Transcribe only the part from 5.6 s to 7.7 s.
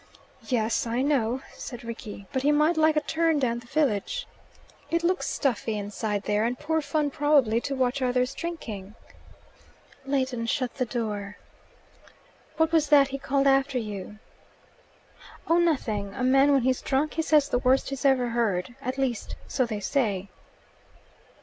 inside there, and poor fun probably